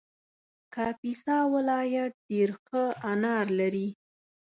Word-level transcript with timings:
کاپیسا 0.73 1.37
ولایت 1.53 2.13
ډېر 2.29 2.49
ښه 2.65 2.83
انار 3.11 3.45
لري 3.59 3.87